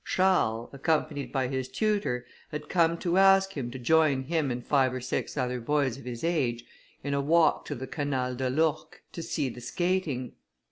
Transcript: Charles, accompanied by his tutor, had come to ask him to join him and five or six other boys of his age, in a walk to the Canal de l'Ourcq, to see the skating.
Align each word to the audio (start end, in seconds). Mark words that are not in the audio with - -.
Charles, 0.03 0.71
accompanied 0.73 1.31
by 1.31 1.47
his 1.47 1.67
tutor, 1.69 2.25
had 2.49 2.67
come 2.69 2.97
to 2.97 3.19
ask 3.19 3.55
him 3.55 3.69
to 3.69 3.77
join 3.77 4.23
him 4.23 4.49
and 4.49 4.65
five 4.65 4.91
or 4.95 4.99
six 4.99 5.37
other 5.37 5.59
boys 5.61 5.95
of 5.95 6.05
his 6.05 6.23
age, 6.23 6.65
in 7.03 7.13
a 7.13 7.21
walk 7.21 7.65
to 7.65 7.75
the 7.75 7.85
Canal 7.85 8.33
de 8.33 8.49
l'Ourcq, 8.49 8.99
to 9.11 9.21
see 9.21 9.47
the 9.47 9.61
skating. 9.61 10.31